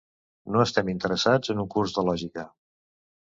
[0.53, 2.47] No estem interessats en un curs de lògica.